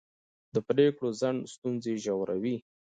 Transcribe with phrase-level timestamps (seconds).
[0.53, 2.55] د پرېکړو ځنډ ستونزې ژوروي